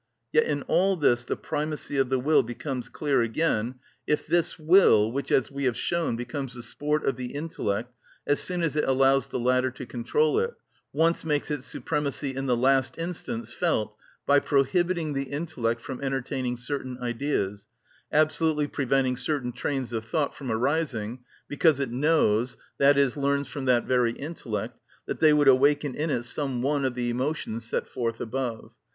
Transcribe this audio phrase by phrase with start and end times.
[0.33, 3.75] Yet in all this the primacy of the will becomes clear again,
[4.07, 7.93] if this will, which, as we have shown, becomes the sport of the intellect
[8.25, 10.55] as soon as it allows the latter to control it,
[10.91, 13.95] once makes its supremacy in the last instance felt
[14.25, 17.67] by prohibiting the intellect from entertaining certain ideas,
[18.11, 23.85] absolutely preventing certain trains of thought from arising, because it knows, i.e., learns from that
[23.85, 28.19] very intellect, that they would awaken in it some one of the emotions set forth
[28.19, 28.71] above.